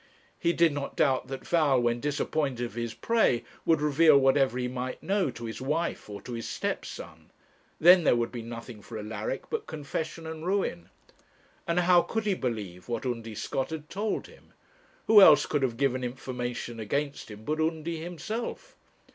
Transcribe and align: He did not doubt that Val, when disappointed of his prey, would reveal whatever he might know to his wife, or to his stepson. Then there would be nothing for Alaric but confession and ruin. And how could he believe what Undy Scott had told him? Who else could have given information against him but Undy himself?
He 0.39 0.51
did 0.51 0.73
not 0.73 0.95
doubt 0.97 1.27
that 1.27 1.45
Val, 1.45 1.79
when 1.79 1.99
disappointed 1.99 2.65
of 2.65 2.73
his 2.73 2.95
prey, 2.95 3.43
would 3.67 3.81
reveal 3.83 4.17
whatever 4.17 4.57
he 4.57 4.67
might 4.67 5.03
know 5.03 5.29
to 5.29 5.45
his 5.45 5.61
wife, 5.61 6.09
or 6.09 6.19
to 6.23 6.33
his 6.33 6.49
stepson. 6.49 7.29
Then 7.79 8.03
there 8.03 8.15
would 8.15 8.31
be 8.31 8.41
nothing 8.41 8.81
for 8.81 8.97
Alaric 8.97 9.51
but 9.51 9.67
confession 9.67 10.25
and 10.25 10.43
ruin. 10.43 10.89
And 11.67 11.81
how 11.81 12.01
could 12.01 12.23
he 12.23 12.33
believe 12.33 12.89
what 12.89 13.05
Undy 13.05 13.35
Scott 13.35 13.69
had 13.69 13.91
told 13.91 14.25
him? 14.25 14.53
Who 15.05 15.21
else 15.21 15.45
could 15.45 15.61
have 15.61 15.77
given 15.77 16.03
information 16.03 16.79
against 16.79 17.29
him 17.29 17.45
but 17.45 17.59
Undy 17.59 17.99
himself? 18.01 18.75